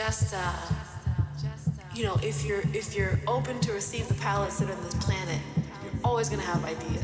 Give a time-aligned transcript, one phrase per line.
[0.00, 0.50] Just uh,
[1.94, 4.94] you know, if you're if you're open to receive the palettes that are on this
[4.94, 5.38] planet,
[5.84, 6.99] you're always gonna have ideas.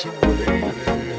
[0.00, 1.09] Some believe.